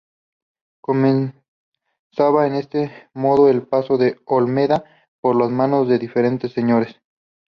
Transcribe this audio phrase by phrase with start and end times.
[0.81, 4.83] Comenzaba de este modo el paso de Olmeda
[5.21, 6.99] por las manos de diferentes señores.